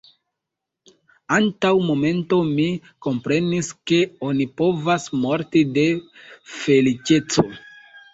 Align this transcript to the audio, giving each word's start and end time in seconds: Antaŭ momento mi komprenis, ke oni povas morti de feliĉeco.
Antaŭ 1.33 1.73
momento 1.89 2.39
mi 2.53 2.65
komprenis, 3.07 3.69
ke 3.91 3.99
oni 4.29 4.47
povas 4.63 5.05
morti 5.27 5.63
de 5.77 5.85
feliĉeco. 6.55 7.47